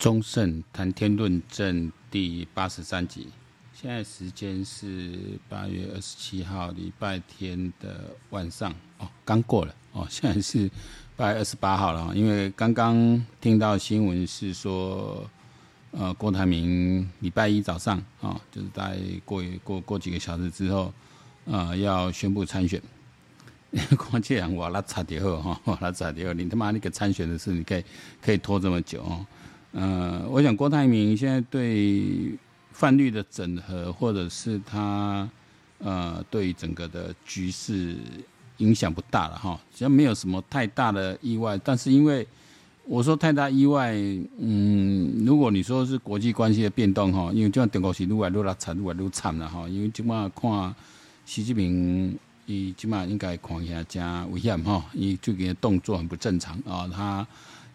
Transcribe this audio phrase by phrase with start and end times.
[0.00, 3.28] 中盛谈天论证第八十三集，
[3.74, 10.70] 现在时间是八月二十七号礼拜天的晚上哦，刚过了哦，现在是
[11.18, 12.16] 八月二十八号了。
[12.16, 15.28] 因为刚刚听到新闻是说，
[15.90, 18.96] 呃，郭台铭礼拜一早上啊、哦，就是大概
[19.26, 20.90] 过过过几个小时之后，
[21.44, 22.80] 呃，要宣布参选。
[23.98, 27.84] 关键我拉差点后哈，我拉差点后，你他妈那个参选的事，你可以
[28.22, 29.26] 可以拖这么久哦。
[29.72, 32.36] 呃，我想郭台铭现在对
[32.72, 35.30] 泛绿的整合，或者是他
[35.78, 37.96] 呃对整个的局势
[38.56, 41.56] 影响不大了哈，只要没有什么太大的意外。
[41.62, 42.26] 但是因为
[42.84, 43.94] 我说太大意外，
[44.38, 49.68] 嗯，如果你说是国际关系的变动哈，因为就像中国是越来越拉惨，越来越惨了哈。
[49.68, 50.74] 因为今嘛看
[51.24, 57.24] 习近平，伊今嘛应该看起来加危险哈，因为最近的动作很不正常啊，他。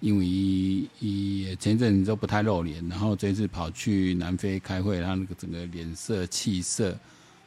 [0.05, 6.91] 因为伊伊前阵子都不太露脸，然后这次跑去南非开会，他那个整个脸色气色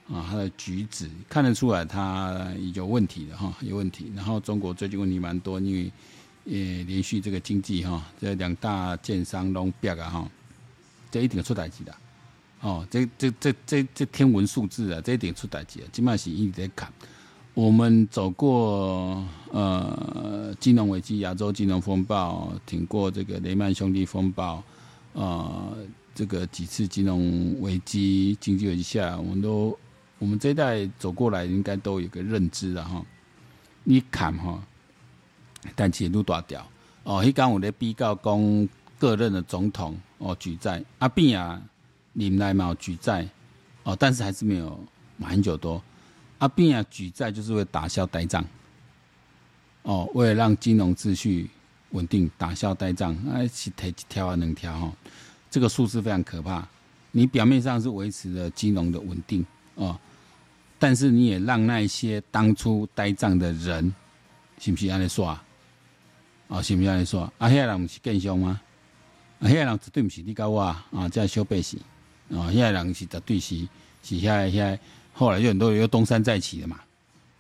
[0.09, 4.11] 啊，他的举止看得出来他有问题的哈，有问题。
[4.17, 5.93] 然后中国最近问题蛮多，因为
[6.45, 10.29] 也连续这个经济哈，这两大建商拢逼啊哈，
[11.13, 11.95] 这一定出代志的
[12.61, 16.93] 哦，这这这这这天文数字啊，这一点出代志啊，起码是一直在砍。
[17.55, 24.63] 我们走过呃金融危机、亚洲金融风暴，挺过这个雷曼兄弟风暴，
[25.13, 25.77] 呃，
[26.15, 29.77] 这个几次金融危机、经济危机下，我们都
[30.21, 33.05] 我们这一代走过来，应该都有个认知了哈。
[33.83, 34.63] 你看哈，
[35.75, 36.65] 但其实都大掉
[37.03, 37.25] 哦。
[37.25, 38.69] 迄刚我在比较讲
[38.99, 41.61] 各任的总统哦举债，阿扁啊，
[42.13, 43.29] 林来嘛举债
[43.83, 44.79] 哦，但是还是没有
[45.17, 45.83] 马英九多。
[46.39, 48.45] 阿扁啊，举债就是为打消呆账，
[49.83, 51.51] 哦，为了让金融秩序
[51.91, 54.93] 稳定，打消呆账，啊，是提一条啊，两条哈，
[55.51, 56.67] 这个数字非常可怕。
[57.11, 59.99] 你表面上是维持了金融的稳定哦，
[60.79, 63.93] 但是你也让那些当初呆账的人，
[64.59, 65.45] 是不是安尼说啊？
[66.47, 67.23] 哦，是不是安尼说？
[67.39, 68.61] 啊，遐人不是更凶吗？
[69.41, 71.81] 啊，遐人绝对不是你搞我啊，这小百姓，
[72.29, 73.57] 哦，遐人是绝对是
[74.03, 74.79] 是遐遐。
[75.19, 76.79] 后来有很多又东山再起的嘛，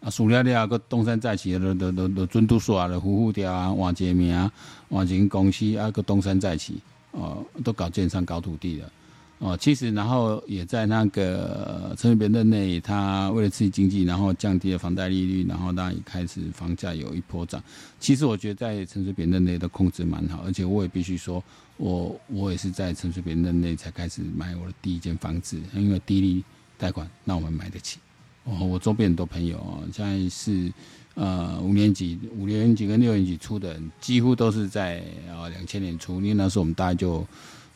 [0.01, 4.51] 啊，输了了个东山再起的，都都都准都说了，呼呼掉啊，换一个名，
[4.91, 6.81] 换一间公司啊，个东山再起，
[7.13, 8.91] 哦，都搞建商、搞土地的，
[9.39, 17.63] 哦，其实然后也在那个陈水扁任内，他为了刺激经济，然后降低了房贷利率，然后当然也开始房价有一波涨。
[18.01, 21.41] 其实我觉得在陈水扁任内的控制蛮好，而且我也必须说，
[21.77, 26.43] 我我也是在陈水扁任内才开始买我的第一间房子，因为低利。
[26.79, 27.99] 贷款，那我们买得起。
[28.45, 30.73] 哦，我周边很多朋友哦，现在是
[31.15, 37.27] 呃五年级、五年级跟六年级出的人，几乎都是在啊两千年初，因为那时候我们大概就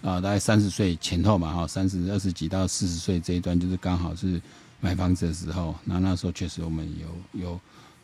[0.01, 4.41] 啊、大概三十岁前后嘛哈，三十二十几到四十岁这一段，就是刚好是
[4.81, 5.75] 买房子的时候。
[5.85, 7.61] 那那时候确实我们有有，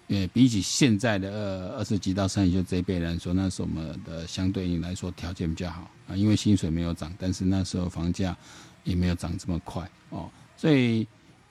[0.09, 8.37] 呃比起现在的二二十几到三十岁这一辈人说，那时候我们的相对应来说条件比较好啊，因为薪水没有涨，但是那时候房价
[8.85, 10.31] 也没有涨这么快哦。
[10.59, 11.07] 所以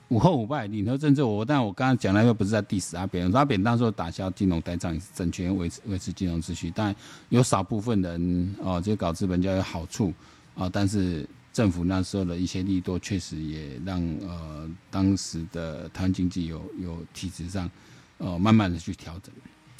[0.10, 6.96] 五后五败，领头政策我，但我刚刚讲的又不是在 diss 阿扁，阿扁当时打消金融呆账也是正确，维持维持金融秩序，但
[7.30, 10.14] 有少部分人哦，这搞资本家有好处
[10.56, 17.70] 啊，但是政府那时候的一些力度确实也让呃当时的台湾经济有有体制上
[18.18, 19.34] 呃慢慢的去调整，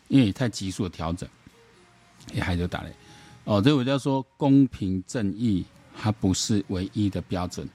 [0.08, 1.28] 因为太急速的调整
[2.34, 2.92] 也还就打雷
[3.44, 7.68] 哦，所以我就要说公平正义它不是唯一的标准。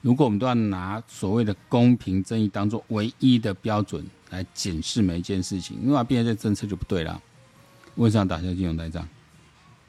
[0.00, 7.20] 如果我们都要拿所谓的公平正义当做唯一的标准来检视每一件事情，因为变成这政策就不对了。
[7.96, 9.06] 为什么打消金融呆账？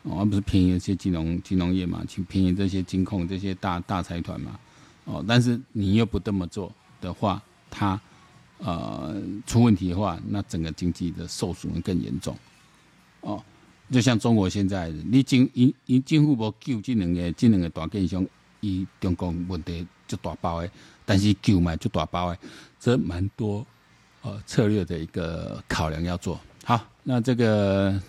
[0.04, 4.60] 哦，而不是便宜这些金融金融业嘛，去便宜这些金控这些大大财团嘛？
[5.06, 8.00] 哦，但是你又不这么做的话，它
[8.60, 12.36] 呃出问题的话，那整个经济的受损会更严重。
[13.22, 13.44] 哦，
[13.92, 18.26] 就像中国现在，你政因因政府无救这两个这两个大建商，
[18.62, 19.86] 以中共问题。
[20.10, 20.72] 就大包诶，
[21.06, 22.40] 但是救买就大包诶，
[22.80, 23.64] 这蛮多
[24.24, 26.84] 呃策略的一个考量要做好。
[27.04, 28.02] 那这个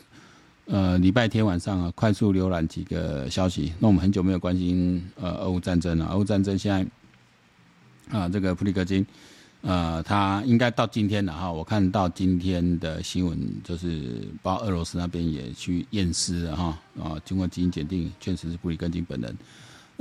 [0.64, 3.75] 呃礼拜天晚上啊，快速浏览几个消息。
[3.79, 9.05] 那我们很久没有关心呃俄乌战争了，俄乌战争现在啊，这个普里戈金
[9.61, 11.52] 呃，他应该到今天了哈。
[11.52, 19.37] 我看到今天的新闻，就是包括俄罗斯那边也去验尸了哈啊，经过基因鉴定，确实是普里戈金本人。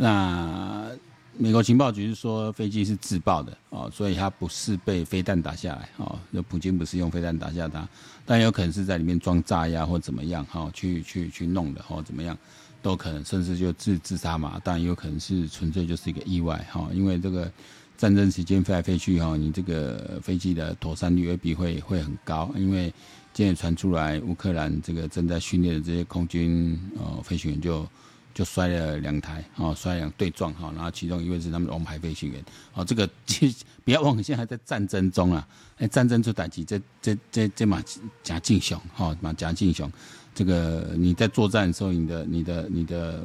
[0.02, 0.90] 那
[1.38, 6.18] 美国情报局是说飞机是自爆的哦，所以它不是被飞弹打下来哦。
[6.32, 7.86] 那普京不是用飞弹打下它，
[8.26, 12.38] 但有可能是在里面装炸药或怎么样哈，去去去弄的或怎么样。
[12.82, 17.52] 都可能，甚至就自自杀嘛，当然有可能是纯粹就是一个意外哈，因为这个
[17.98, 22.94] 战争时间飞来飞去哈，你这个飞机的妥善率未必会会很高，因为
[23.34, 27.86] 今天传出来乌克兰这个正在训练的这些空军呃飞行员就。
[28.34, 32.44] 就摔了两台，哦，摔两对撞，哈，然后其中一位是他们的王牌飞行员，
[32.74, 35.48] 哦，这个其实不要忘了，现在还在战争中啊，
[35.78, 37.84] 哎，战争出打击，这这这这马
[38.24, 39.92] 加敬雄，哈，马加敬雄，
[40.34, 43.24] 这个你在作战的时候，你的你的你的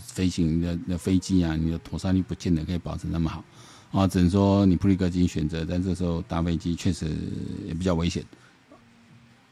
[0.00, 3.44] 飞行的的飞机啊，你的妥善率不见得可以保持那么好，
[3.92, 7.06] 啊，只能说你普里戈金选择，但这时候搭飞机确实
[7.66, 8.24] 也比较危险。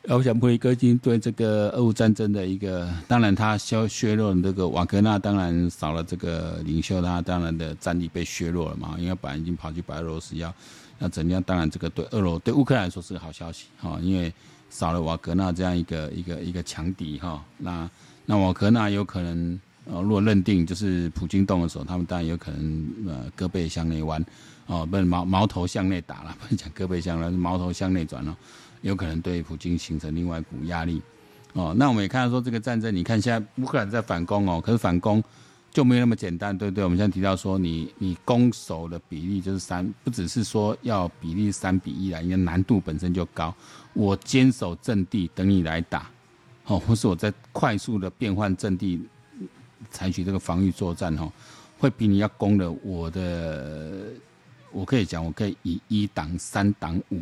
[0.09, 8.95] 我想普里戈金对这个俄乌战争的一个，当然他削削弱了这个瓦格纳，当然少了这个领袖，他当然的战力被削弱了嘛。
[8.99, 10.55] 因为本来已经跑去白俄罗斯要
[11.01, 14.33] 要怎样，当然这个对俄罗对乌克兰来说是个好消息哈，因为
[14.71, 17.45] 少了瓦格纳这样一个一个一个强敌哈。
[17.59, 17.91] 那
[18.27, 24.25] 那瓦格纳有可能呃，如果认定就是普京动的时候，他们当然有可能呃胳膊向内弯
[24.67, 28.37] 哦，不是矛矛头向内打了，不是讲胳膊向内，是矛头向内转了。
[28.87, 31.03] 有可能对普京形成另外一股压力，
[31.55, 35.23] 哦，那我们也看到说这个战争，你看现在乌克兰在反攻哦，可是反攻
[35.73, 36.85] 就没有那么简单，对不对？
[36.85, 43.53] 我们现在提到说你，你攻守的比例就是三，不只是说要比例三比一啦，因为难度本身就高。
[43.93, 46.09] 我坚守阵地等你来打，
[46.67, 49.03] 哦，或是我在快速的变换阵地，
[49.91, 51.29] 采取这个防御作战，哈，
[51.77, 54.05] 会比你要攻的，我的
[54.71, 57.21] 我可以讲，我可以以一挡三挡五。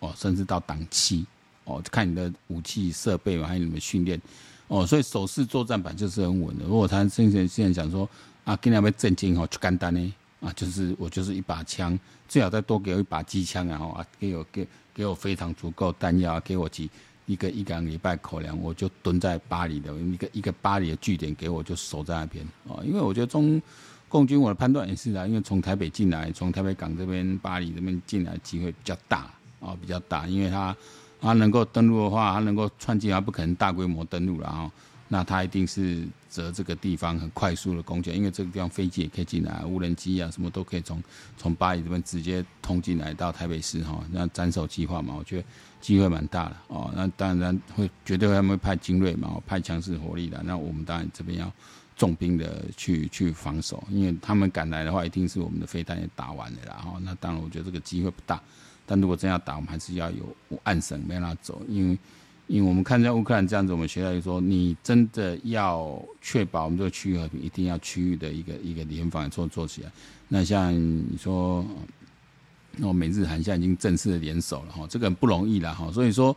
[0.00, 1.26] 哦，甚至到档期，
[1.64, 4.20] 哦，看你的武器设备嘛，还有你们训练，
[4.68, 6.64] 哦，所以手势作战版就是很稳的。
[6.64, 8.08] 如果他现在现在讲说
[8.44, 11.98] 啊，跟他们震惊哦，就干单呢，啊，就是我就是一把枪，
[12.28, 16.88] 最好再多给我一把机枪，然后啊，给我给给我非常足够弹药，给我几
[17.26, 23.60] 一个一个礼拜口粮，我就蹲在巴黎的一个一个巴黎的据点，给我就守在那边，哦，因为我觉得中
[24.08, 29.30] 共军我的判断也是啊，因为从台北进来，从台北港这边巴黎这边进来机会比较大。
[29.60, 30.76] 哦，比较大，因为他，
[31.20, 34.70] 他能够登陆的话，他能够窜进，来不可能大规模登陆了哈。
[35.10, 41.02] 那他一定是择这个地方很快速的攻击，因为这个地方飞机也可以进来，无人机啊什么都可以从
[41.38, 44.04] 从巴黎这边直接通进来到台北市哈。
[44.12, 45.44] 那斩首计划嘛，我觉得
[45.80, 46.92] 机会蛮大的哦。
[46.94, 50.42] 那当然会绝对会派精锐嘛，派强势火力的。
[50.44, 51.50] 那我们当然这边要
[51.96, 56.98] 重兵的去去防守，因为他们赶来的话，一定是我们的飞弹也打完了啦哈。
[57.02, 58.38] 那当然，我觉得这个机会不大。
[58.90, 60.24] 但如果真要打，我们还是要有
[60.62, 61.98] 暗绳，没让他走，因为，
[62.46, 69.92] 因为我们看在乌克兰这样子，我们学到就说，你真的要确保我们这个区域和平，一定要区域的一个一个联防做做起来。
[70.26, 71.62] 那像你说，
[72.78, 75.92] 那美日韩现在已经正式的联手了哈，这个很不容易了哈。
[75.92, 76.34] 所以说，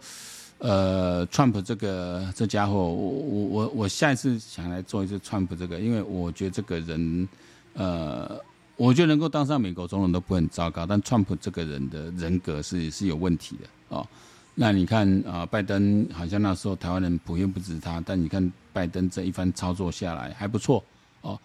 [0.58, 7.30] 呃，Trump 这个这家伙，我我我我下一次想来做一次 Trump 这个，因为我觉得这个人，
[7.76, 8.38] 呃。
[8.78, 14.08] 我觉得能够当上美国总统都不很糟糕，但川普这个人的人格是是有问题的哦。
[14.56, 20.84] 那你看啊，拜登好像那时候台湾人普遍不支持他，但你看拜登这一番操作下来还不错
[21.22, 21.40] 哦。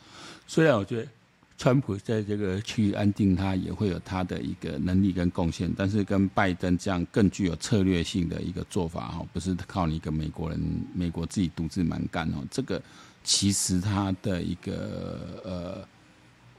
[0.47, 1.09] 虽然我觉得
[1.59, 10.59] 川普在这个区域安定，他也会有他的一个能力跟贡献，但是跟拜登这样更具有策略性的一个做法哈，不是靠你一个美国人，
[10.95, 12.45] 美国自己独自蛮干哦。
[12.51, 12.81] 这个
[13.23, 15.89] 其实他的一个呃。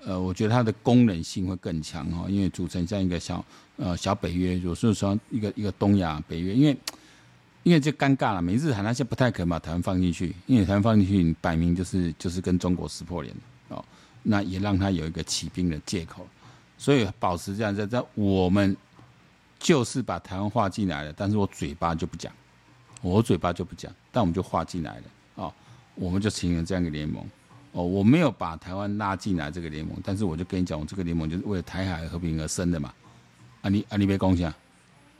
[0.08, 3.44] 呃，我觉得它的功能性会更强哈，因为组成这样一个小
[3.76, 6.78] 呃小北约，有时候说一个一个东亚北约，因为
[7.64, 13.36] 因为就尴尬了，美日韩那些不太可能把台湾放进去，因为台湾放进去，你摆明就是就是跟中国撕破脸
[13.68, 13.84] 哦，
[14.24, 16.26] 那也让他有一个起兵的借口，
[16.78, 18.74] 所以保持这样在在我们
[19.60, 22.32] 就是把台湾划进来了，但是我嘴巴就不讲，
[23.02, 25.04] 我嘴巴就不讲，但我们就划进来了
[25.36, 25.54] 哦，
[25.96, 27.22] 我们就形成这样一个联盟。
[27.78, 32.92] 哦，我没有把台湾拉进来这个联盟，但是我就跟你讲，我这个联盟就是为了台海和平而生的嘛。
[33.62, 34.58] 啊你，啊，你别共享，啊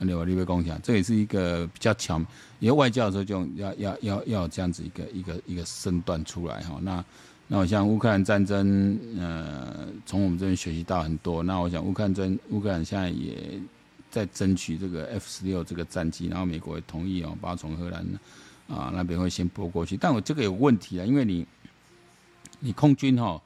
[0.00, 2.18] 你你别共享，这也是一个比较巧，
[2.58, 6.80] 因为外交的时候就要要要要这样子一个一个一个身段出来哈。
[6.82, 7.04] 那
[7.46, 11.44] 那我像乌克兰战争，呃，从我们这边学习到很多。
[11.44, 13.36] 那我想乌克兰战，乌克兰现在也
[14.10, 18.04] 在争取这个 F 十六这个战机，然后美国也同意哦，把它从荷兰
[18.66, 19.96] 啊那边会先拨过去。
[19.96, 21.46] 但我这个有问题啊，因为你。
[22.60, 23.40] 你空军哈，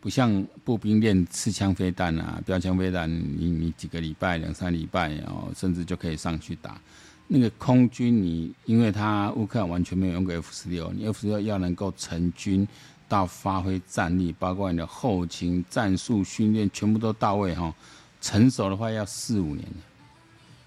[0.00, 6.80] 不像步兵练刺枪飞弹啊、标枪飞弹，你你几个礼拜、两三礼拜，哦甚至就可以上去打。
[7.26, 12.66] 那个空军，你因为他乌克兰完全没有用过 F 十六，你 F 十六要能够成军
[13.08, 17.74] 到发挥战力，包括你的后勤、战术训练全部都到位哈，
[18.20, 19.66] 成熟的话要四五年，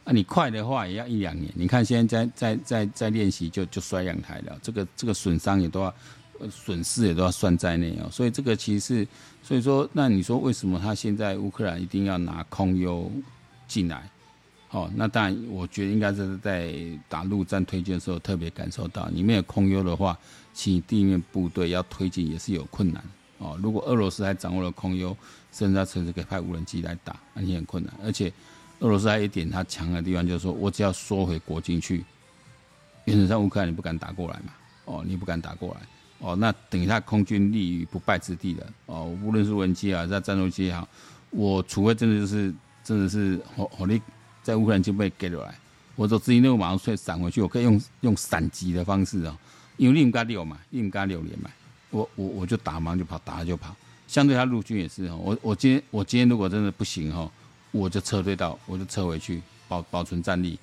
[0.03, 1.51] 啊，你快的话也要一两年。
[1.55, 5.93] 你看现在在在在在练习就就摔两台了，这个这个损伤也都要。
[6.39, 8.09] 呃损失也都要算在内哦。
[8.11, 9.07] 所以这个其实是，
[9.43, 13.11] 所以说，那你说为什么他现在乌克兰一定要拿空优
[13.67, 14.09] 进来？
[14.71, 16.73] 哦，那当然，我觉得应该是在
[17.07, 20.17] 打陆战推进的时候特别感受到，你没有空优的话，
[20.53, 23.01] 其地面部队要推进也是有困难
[23.37, 23.57] 哦。
[23.63, 25.15] 如果俄罗斯还掌握了空优，
[25.53, 27.93] 甚至他甚至可以派无人机来打，那也很困难。
[28.03, 28.31] 而且
[28.79, 32.03] 俄罗斯还有一点他强的地方，就是说我只要缩回国境去，
[33.05, 34.53] 原则上乌克兰你不敢打过来嘛？
[34.83, 35.81] 哦，你不敢打过来
[36.19, 39.05] 哦，那等于他空军立于不败之地了哦。
[39.23, 40.87] 无论是无人机啊，在战斗机也好，
[41.29, 44.01] 我除非真的就是真的是火火力。
[44.43, 45.53] 在乌克兰就被给了来，
[45.97, 49.37] 我走资金都马上退闪回去，我可以用用闪击的方式哦，
[49.75, 51.49] 因为你们加六嘛，你们加六连嘛，
[51.89, 53.75] 我我我就打忙就跑，打了就跑。
[54.07, 57.29] 相对他陆军也是哦，我我今天我今天如果真的不行哦，
[57.71, 60.57] 我就撤退到，我就撤回去保保存战力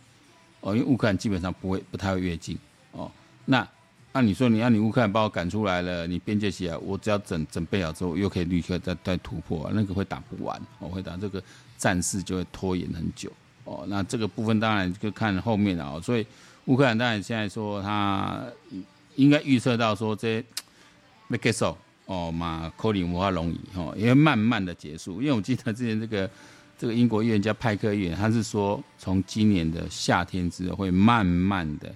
[0.63, 2.59] 哦，因为乌克兰基本上不会不太会越境
[2.93, 3.13] 哦。
[3.45, 3.69] 那
[4.15, 11.43] 按你说你让你乌克兰把我赶出来了，你边界起来，我只要整整备好之后，又可以立刻再再突破，那个会打不完，我会打这个
[11.77, 13.29] 战事就会拖延很久。
[13.65, 16.01] 哦，那这个部分当然就看后面了哦。
[16.01, 16.25] 所以
[16.67, 18.41] 乌克兰当然现在说他
[19.17, 20.45] 应该预测到说这
[21.27, 25.21] 没结束哦嘛，可能无法容易哦，因为慢慢的结束。
[25.21, 26.31] 因为我记得之前这个
[26.79, 31.93] 这个英国预言家派克预言，他是说从今年的夏天之后会慢慢的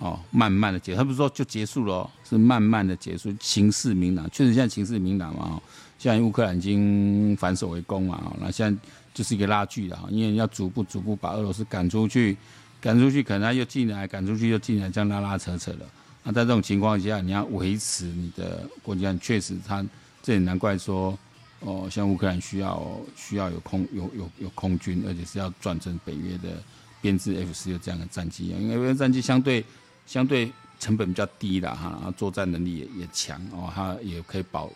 [0.00, 0.96] 哦，慢慢的结。
[0.96, 4.28] 他不是说就结束了哦，是慢慢的结束，形势明朗。
[4.30, 5.62] 确实现在形势明朗嘛哦，
[5.96, 8.80] 现在乌克兰已经反守为攻嘛哦，那现在。
[9.12, 12.36] 就是一个拉锯的哈，因为要逐步逐步把俄罗斯赶出去，
[12.80, 15.80] 赶出去可能他又进来，赶出去又进来，这样拉拉扯扯的。
[16.22, 19.84] 那在这种情况下，你要维持你的国家，确实他
[20.22, 21.18] 这也难怪说，
[21.58, 26.62] 哦，像乌克兰需要需要有空有有有空军，而且是要转成北约的
[27.00, 29.64] 编制 F 十六这样的战机啊，因为 F 战机相对
[30.10, 30.50] 相对
[30.80, 34.68] 成本比较低的哈，然后作战能力也也强哦，它也可以保。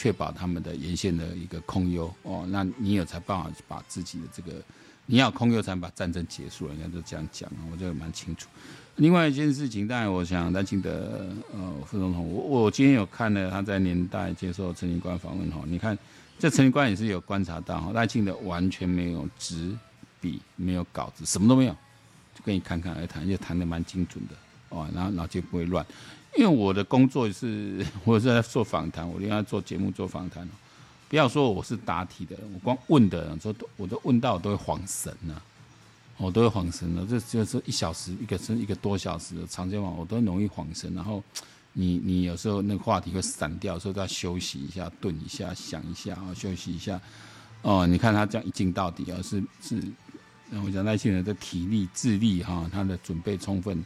[0.00, 4.52] 确保他们的沿线的一个空优哦，那你有才办法把自己的这个，
[5.06, 8.48] 你要空优才能把战争结束，人家都这样讲，我觉得蛮清楚。
[8.94, 15.98] 另外一件事情，当然我想赖清德呃副总统，我我今天有看了他在年代接受陈警官访问哈，你看
[16.38, 19.76] 这陈警官也是有观察到哈，赖清德完全没有纸
[20.20, 21.72] 笔，没有稿子，什么都没有，
[22.36, 24.34] 就跟你侃侃而谈，就谈的蛮精准的
[24.68, 25.84] 哦，然后脑筋不会乱。
[26.36, 30.48] 因为我的工作是，我是在做访谈，我另外做节目做访谈。
[31.08, 35.34] 不要说我是答题的，我光问的人，说我都问到我都会恍神呐，
[36.18, 37.06] 我都会恍神了。
[37.08, 40.94] 这就是一小时，一个是一个多小时的长节目，我都容易恍神。
[40.94, 41.24] 然后
[41.72, 47.00] 你你有时候那个话题会散掉，所以都要休息一下，顿一下，想一下啊，休息一下。
[47.62, 49.82] 哦，你看他这样一镜到底啊，是是，
[50.62, 53.82] 我讲那些人的体力、智力哈，他的准备充分。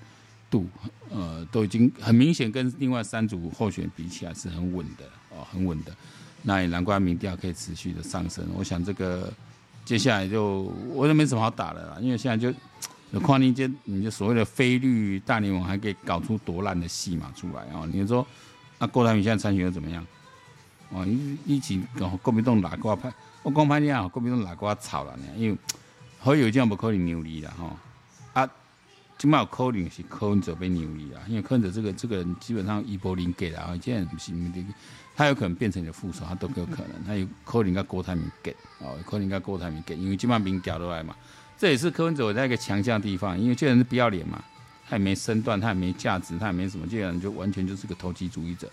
[0.53, 0.67] 度
[1.09, 5.97] 呃都已经很明显跟另外三组候选比起来是很稳的哦，很稳的，
[6.43, 8.47] 那也难怪民调可以持续的上升。
[8.55, 9.33] 我想这个
[9.87, 17.89] 接下来就我就没什么好打的啦，因为现在就跨年间，你就所谓的非绿大联盟还可以搞出多烂的戏码出来啊？
[17.91, 18.27] 你说
[18.79, 20.07] 那郭台铭现在参选又怎么样？
[20.91, 23.11] 哦，一一起搞国民党哪瓜派？
[23.43, 25.25] 我讲拍你啊，国民党哪瓜吵了呢？
[25.37, 25.57] 因为
[26.19, 27.75] 好有这样不可能牛力的哈。
[29.23, 34.53] 起码有可能是柯文哲被牛力啊，因为柯文哲这个这个人基本上一波零给了啊，现在不行，
[35.15, 37.05] 他有可能变成你的副手，他都有可能。
[37.07, 38.51] 他有柯林跟郭台铭给
[38.81, 41.15] 哦，柯林跟郭台铭给，因为基本上民调都来嘛，
[41.57, 44.43] 这也是柯文哲在一个强项的地方，因为这个人是不要脸嘛，
[44.89, 48.69] 他也没身段，他也没价值，他也没什么，这个人就完全就是个投机主义者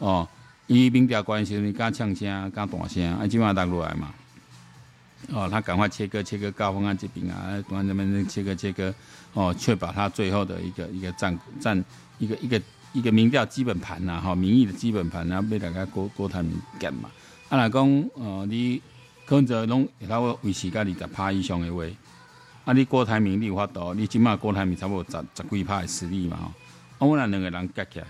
[0.00, 0.28] 哦。
[0.66, 4.12] 以民调关系，你刚呛声，刚大声，啊，基本上打过来嘛。
[5.32, 8.92] 哦，他赶快切割切割高虹安这边啊，赶快那边切割切割，
[9.32, 11.82] 哦，确保他最后的一个一个战战
[12.18, 12.60] 一个一个
[12.92, 17.10] 一个民调基本盘呐，哈，民意的基本盘，然后被大家郭郭台铭干嘛？
[17.48, 18.80] 啊，来讲，呃，你
[19.26, 21.96] 柯文哲拢他会维持在二十趴以上的位，
[22.64, 26.52] 啊，你郭台铭你有法度，你起码郭台铭差不多十十几趴的实力嘛，啊，
[26.98, 28.06] 我们两个人加起来，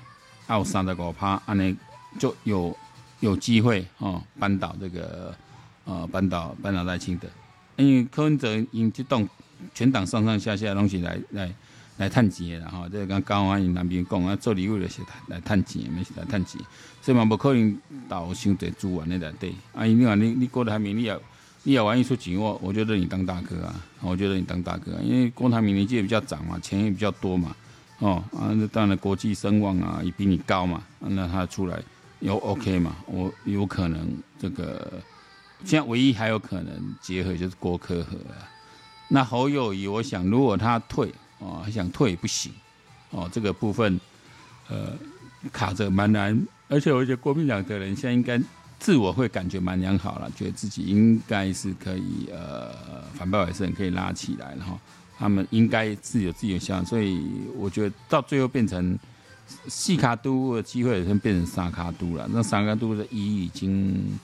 [0.46, 1.76] 啊，有三十五趴，安尼
[2.18, 2.76] 就有
[3.20, 5.34] 有机会哦，扳倒这个。
[5.86, 7.28] 呃，扳倒扳倒赖清德，
[7.76, 9.28] 因为柯文哲因这栋
[9.74, 11.54] 全党上上下下东西来来
[11.98, 16.58] 来探钱的哈，这个刚高安因那边讲啊，做礼物的是来探钱，没是来探钱，
[17.02, 19.52] 所以嘛不可能倒伤济资源的来对。
[19.74, 21.20] 啊，因为你你郭台铭你要
[21.64, 27.54] 你要万一出钱我，我觉得你当大哥啊，我觉得你当大哥，啊，因为郭台铭年纪也比较长嘛，钱也比较多嘛，
[27.98, 31.78] 哦啊，当然国际声望啊也比你高嘛，那他出来
[32.20, 34.90] 有 OK 嘛，我有可能这个。
[35.64, 38.48] 现在唯一还有可能结合就是郭柯合了。
[39.08, 42.52] 那侯友谊，我想如果他退哦，他想退也不行
[43.10, 44.00] 哦，这个部分
[44.68, 44.92] 呃
[45.52, 48.40] 卡着蛮难而且我觉得国民党的人现在应该
[48.78, 54.78] 自我会感觉蛮良好了，觉得自己应该是可以呃反败为胜，可以拉起来，然后
[55.16, 57.24] 他们应该自有自己的想，所以
[57.56, 58.98] 我觉得到最后变成
[59.68, 62.28] 四卡都的机会，也变成三卡都了。
[62.32, 64.18] 那三卡都的意义已经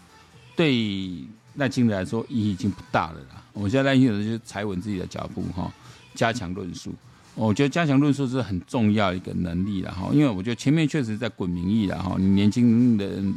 [0.57, 1.25] 对
[1.57, 3.43] 赖清德来说意义已经不大了啦。
[3.53, 5.73] 我现在赖清德就是踩稳自己的脚步哈，
[6.15, 6.93] 加强论述。
[7.37, 13.35] 我觉得加强论述是很重要一个能力了哈，因为我觉得前面确实在滚民意了哈，你年轻人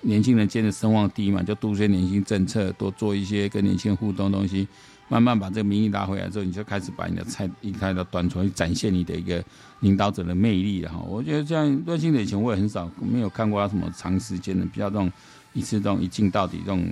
[0.00, 4.66] 年轻人间的声望低嘛，就多一些年轻政策，多做一些跟年轻人互动的东西，
[5.08, 9.44] 慢慢把这个民意拉回来之后，你就开始把你的菜一开到端出来，展现你的一个
[9.80, 10.98] 领导者的魅力了哈。
[11.06, 15.10] 我觉得这样赖清德以前我也很少没有看过他什么长时间的比较这种
[15.54, 16.86] 一次这种一镜到底这种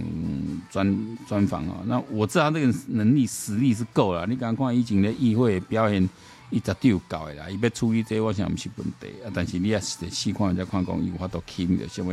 [0.71, 1.83] 专专访啊。
[1.85, 6.09] 那我知道他这个能力实力是够了，你刚看以前的议会表演。
[6.54, 9.33] 伊绝对有够的啦，伊要处理这，我想不是问题啊。
[9.33, 12.12] 但是你也是得细看再看讲，伊有法度倾的什么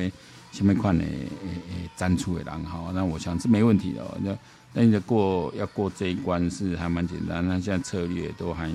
[0.54, 2.90] 什么款的诶诶战术的人哈。
[2.94, 4.18] 那我想是没问题的。
[4.24, 4.38] 那
[4.72, 7.46] 那你过要过这一关是还蛮简单。
[7.46, 8.72] 那现在策略都还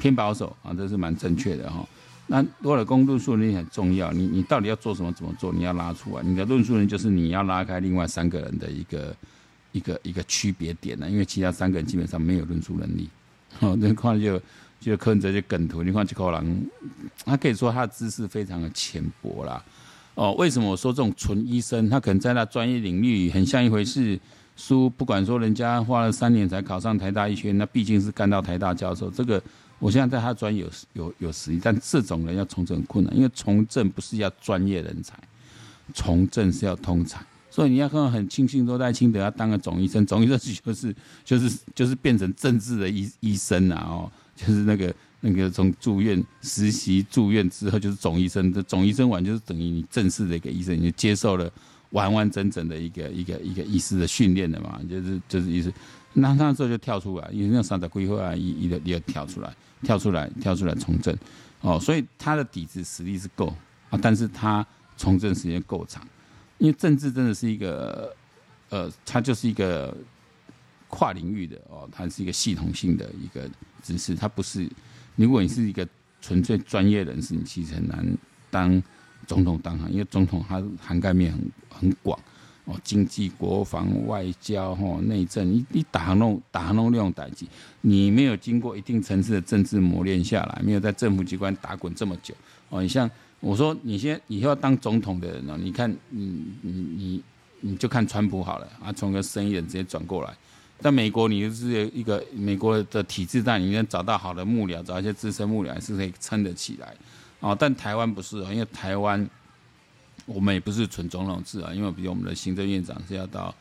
[0.00, 1.86] 偏保守啊，这是蛮正确的哈。
[2.26, 6.22] 那多的公论述能力很重要，你你到底要做什么怎么做，你要拉出来。
[6.22, 9.16] 你的论述人就是你要拉开另外三个人的一个
[9.72, 13.08] 一个一个区别点呢，因为其他三个人基本上没有论述能力。
[13.58, 14.40] 好，那看就。
[14.78, 16.70] 就柯文哲就梗图，你看这个人，
[17.24, 19.60] 他可以说他的知识非常的浅薄啦。
[20.14, 24.20] 哦，为什么我说这种纯医生，他可能在他专业领域很像一回事。
[24.54, 29.10] 书不管说人家花了三年才考上台大医学院，那毕竟是干到台大教授。
[29.10, 29.42] 这个
[29.78, 35.14] 我现在在他专业有有有实力，但这种人要从政很困难，因为从政不是要专业人才，
[35.92, 37.24] 从政是要通才。
[37.50, 44.12] 所以你要看很庆幸说赖清德要当个总医生，总医生就是就是就是变成政治的医医生啊哦。
[44.34, 51.50] 就是那个那个从住院实习住院之后就是总医生，这总医生完就是等于你正式的一个医生，你就接受了
[51.90, 55.72] 完完整整的一个一个一个医师的训练的嘛，就是就是意思。
[56.16, 61.16] 那那时候就跳出来，因为那三十规划，一一的也跳出来，跳出来跳出来从政
[61.60, 63.54] 哦，所以他的底子实力是够
[63.90, 66.06] 啊，但是他从政时间够长，
[66.58, 68.14] 因为政治真的是一个
[68.70, 69.96] 呃，他就是一个。
[70.88, 73.50] 跨领域的哦，它是一个系统性的一个
[73.82, 74.70] 知识，它不是。
[75.16, 75.86] 如果你是一个
[76.22, 78.06] 纯粹专业人士，你其实很难
[78.50, 78.80] 当
[79.26, 82.18] 总统当上，因为总统它涵盖面很很广
[82.66, 87.46] 哦，经济、国防、外交、哈内政，你你打弄打弄那种代志，
[87.80, 92.34] 你没有经过一定层次的政治磨练下来，没有在政府机关打滚这么久
[92.68, 93.08] 哦，你像
[93.40, 97.22] 我说，你现在以后要当总统的人呢，你看你你你
[97.60, 100.32] 你就看川普好了啊，从个生意人直接转过来。
[100.78, 106.92] 在美国，你就是一个美国的体制，但你能找到好的幕僚，找一些资深幕僚，还是可以撑得起来。
[107.40, 109.26] 哦，但台湾不是，因为台湾
[110.26, 113.54] 我们也不是纯总统制啊，因为比如我们的行政院长是要到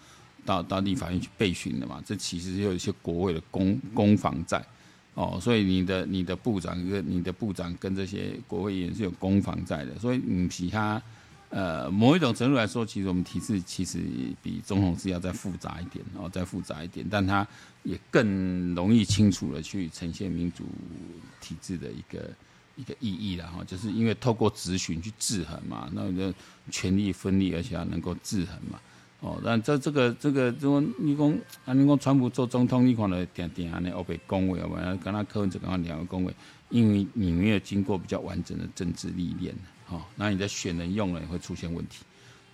[0.45, 4.62] 到到立法院去备询的嘛，这其实有一些国会的攻攻防在。
[5.13, 11.01] 哦，所以你的你的部长跟你的部长跟这些国会议员是有攻防在的，所以你其他。
[11.51, 14.01] 呃，某一种程度来说，其实我们体制其实
[14.41, 17.47] 比总统制要再复杂一点哦，再复杂一点，但它
[17.84, 20.65] 也更容易清楚的去呈现民主
[21.39, 22.30] 体制的一个
[22.75, 26.33] 一个意义了哈，就是因为透过质询去制衡嘛，那个
[26.69, 28.79] 权力分立，而且要能够制衡嘛，
[29.19, 36.33] 哦，那这这个这个，如果你讲啊，你讲川普做总统，你可能点点啊，那欧北恭维，我们跟他柯文哲刚刚两个恭维，
[36.69, 39.55] 因为你没有经过比较完整的政治历练。
[39.88, 42.03] 哦，那你在选人用人也会出现问题，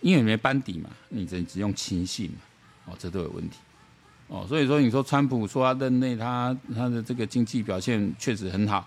[0.02, 2.38] 因为你没班底嘛，你只只用亲信嘛，
[2.88, 3.56] 哦，这都有问题，
[4.28, 8.86] 哦，所以说你说川普说他任内他他的这个经济表现确实很好，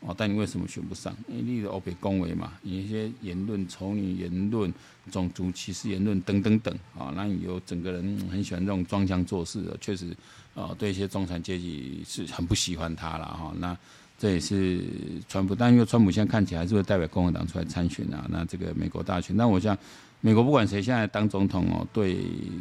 [0.00, 1.14] 哦，但你为什么选不上？
[1.28, 4.72] 因为你的欧北恭维嘛，你一些言论、丑女言论、
[5.10, 10.16] 种族歧视言论等等等，啊，那你有整个人很喜欢这种装腔作势的，确实，
[10.54, 13.76] 啊，对一些中产阶级是很不喜欢他了哈，那。
[14.22, 14.84] 这也是
[15.30, 18.26] 川普，但因为川普现在看起来还是会代表共和党出来参选啊。
[18.28, 19.74] 那这个美国大选，那我想，
[20.20, 22.18] 美国不管谁现在当总统哦，对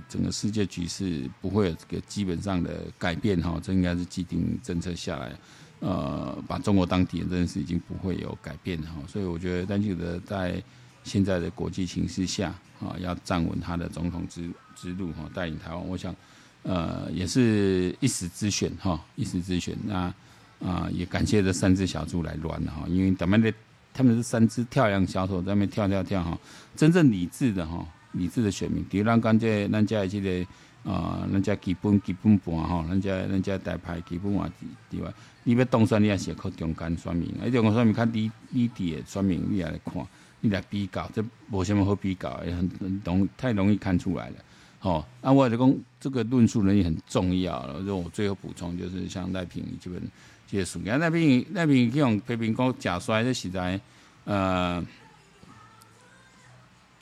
[0.07, 3.59] 整个世界局势不会有这个基本上的改变哈。
[3.61, 5.37] 这应该是既定政策下来，
[5.79, 8.95] 呃，把中国当敌人这件事已经不会有改变哈。
[9.07, 10.61] 所以我觉得，但记得在
[11.03, 16.15] 现在的国际形势下啊，要站稳他的总统之之路哈，带领台湾，我想，
[16.63, 20.13] 呃，也是一时之选哈，一时之选那。
[20.59, 23.53] 啊，也感谢这三只小猪来乱哈，因为他们的
[23.93, 26.37] 他们是三只跳梁小丑在那边跳跳跳哈，
[26.75, 30.45] 真正理智的哈，理智的选民，比如咱讲这咱家这个
[30.83, 34.49] 啊，咱家基本基本盘哈，咱家咱家台派基本话
[34.89, 35.13] 对吧？
[35.43, 40.05] 你要当选你也是靠中间选民，而中间选民看你你的选民你也来看，
[40.41, 44.35] 你来比较，这没什么好比较，也很容太容易看出来了。
[44.81, 47.83] 哦，那我就讲这个论述能力很重要了。
[47.83, 50.01] 就我最后补充，就是像赖平基本
[50.47, 53.79] 这些数据，赖平赖平这种批评讲假摔，这实在
[54.23, 54.81] 呃，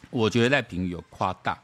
[0.10, 1.60] 我觉得赖平有夸大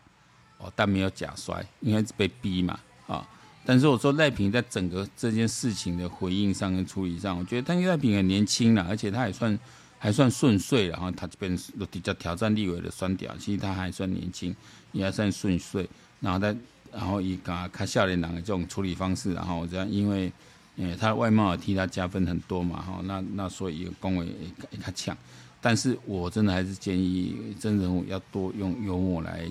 [0.63, 3.28] 哦，但没有假摔，因为是被逼嘛啊、
[3.65, 9.60] 但是我说赖平在整个这件事情的回应上跟处理上，我觉得他赖平很年轻了，而且他也算
[9.99, 11.58] 还算顺遂，然后他这边
[11.91, 14.56] 比较挑战立委的双屌，其实他还算年轻，
[14.91, 15.88] 也还算顺遂。
[16.19, 16.56] 然后再，
[16.91, 20.32] 然后以卡卡笑脸人的这种处理方式，然后这样，因为，
[20.78, 25.15] 呃，他的外貌也替他加分很多嘛，哈，那那所以恭维也他强，
[25.62, 29.45] 但是我真的还是建议真人物要多用幽默来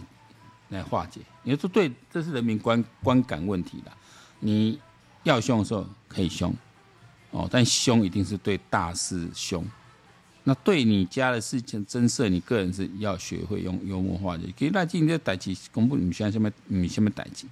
[0.73, 3.93] 来化解，因为这对这是人民观观感问题啦，
[4.41, 4.79] 你
[5.23, 6.53] 要凶的时候可以凶，
[7.31, 9.65] 哦，但凶一定是对大事凶。
[10.45, 14.53] 那对你家的事情增色，你个人是要学会用幽默化解。
[14.59, 16.51] 可以赖进这代志公布，你现在什么？
[16.67, 17.47] 你什么代志？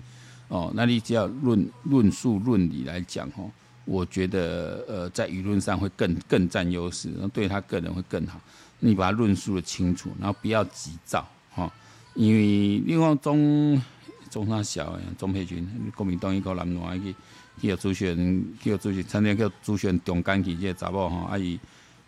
[0.48, 3.48] 哦，那你只要论论述论理来讲哦，
[3.85, 8.40] 我觉得呃，在舆论上会更更占优势，然后对他个人会更好。
[8.80, 11.72] 你把它论述的清楚，然后不要急躁哈，
[12.14, 13.81] 因为你看中
[14.31, 17.14] 中他小呀，钟佩君国民党一个男娃去
[17.61, 21.59] 去主选去主选，参加去主选中间去这个查某哈啊伊。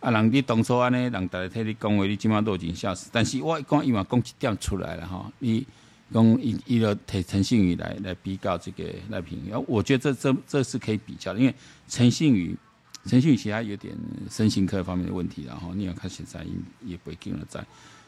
[0.01, 3.09] 啊，人你当初安尼，人大家替你讲话，你即马都已经笑死。
[3.12, 5.65] 但是我一讲伊嘛讲一点出来了哈，你
[6.12, 11.55] 讲伊伊个替陈信宇来来比较这个赖品妤，我觉得这这这是可以比较的，因为
[11.87, 12.57] 陈信宇
[13.07, 13.97] 陈信宇其他有点
[14.29, 16.45] 身心科方面的问题，然后你要看现在
[16.85, 17.65] 也不会跟了在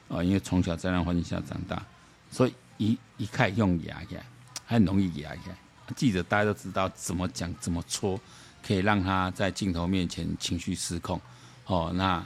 [0.08, 1.82] 啊，因为从小在那环境下长大，
[2.30, 4.24] 所以一一看用牙起来，
[4.66, 5.56] 很容易牙起来。
[5.96, 8.18] 记者大家都知道怎么讲怎么戳，
[8.66, 11.20] 可以让他在镜头面前情绪失控。
[11.66, 12.24] 哦，那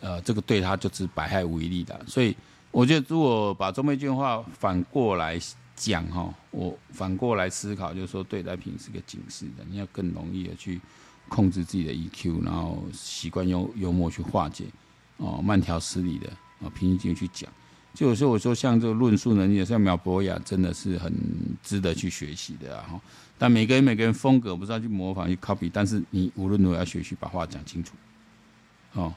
[0.00, 2.00] 呃，这个对他就是百害无一利的。
[2.06, 2.36] 所以
[2.70, 5.38] 我觉得，如果把钟佩君话反过来
[5.76, 10.80] 讲哈，我反过来思考，就是说对待品是个警示的，你要更容易的去
[11.28, 14.66] 控制自己的 EQ，然后习惯用幽默去化解，
[15.18, 16.30] 哦，慢条斯理的
[16.62, 17.50] 啊，平心静去讲。
[17.92, 21.12] 就有时候我说，像这个论述能力，像苗博雅，真的是很
[21.62, 23.00] 值得去学习的啊。
[23.36, 27.94] 但每个人每个人风格，不知道去模仿去 copy，但是你无论如何要学习把话讲清楚。
[28.92, 29.12] 哦，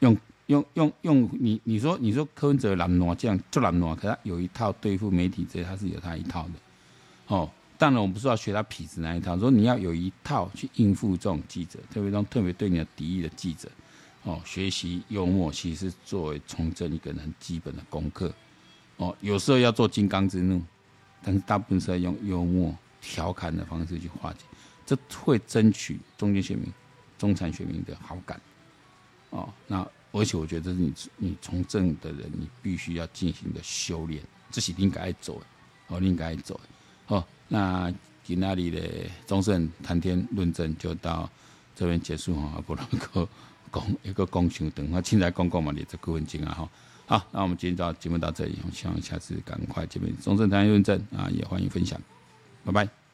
[0.00, 6.52] 用用用用你你说你说柯文哲蓝挪这样做蓝挪，可他有一套对付媒体这他是有他一套的。
[7.28, 13.70] 哦，当然我们不是要学他痞子那一套，说你要有一套去应付这种记者，特别这种特别对你的敌意的记者。
[14.24, 18.32] 哦，学习幽默其实作为从政一个很基本的功课。
[18.96, 20.60] 哦，有时候要做金刚之怒，
[21.22, 24.40] 但是大部分是要用幽默调侃的方式去化解，
[24.84, 26.72] 这会争取中间选民、
[27.16, 28.40] 中产选民的好感。
[29.30, 35.46] 哦，那而且我觉得这是你你从政的人，你必须要进行的修炼，这是你应该做的，
[35.88, 36.62] 哦，你应该做的。
[37.06, 37.92] 好，那
[38.24, 38.80] 今那里的
[39.26, 41.30] 忠胜谈天论政就到
[41.76, 43.28] 这边结束哈，不能够
[43.72, 46.68] 讲一个讲长等，我现在讲讲嘛，你这个文静啊哈。
[47.06, 50.14] 好，那我们今天到节目到这里，我希望下次赶快见面。
[50.22, 52.00] 忠胜谈天论证啊，也欢迎分享，
[52.64, 53.07] 拜拜。